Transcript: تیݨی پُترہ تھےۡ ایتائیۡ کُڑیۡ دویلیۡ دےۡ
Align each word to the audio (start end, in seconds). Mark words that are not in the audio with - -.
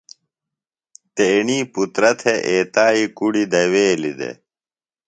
تیݨی 1.15 1.59
پُترہ 1.73 2.11
تھےۡ 2.19 2.41
ایتائیۡ 2.49 3.09
کُڑیۡ 3.17 3.49
دویلیۡ 3.51 4.17
دےۡ 4.19 4.35